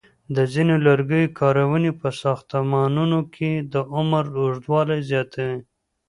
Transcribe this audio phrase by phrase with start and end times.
[0.35, 5.59] د ځینو لرګیو کارونې په ساختمانونو کې د عمر اوږدوالی زیاتوي.